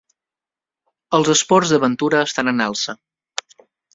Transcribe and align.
Els 1.17 1.29
esports 1.33 1.75
d'aventura 1.75 2.23
estan 2.29 2.51
en 2.55 2.65
alça. 2.69 2.97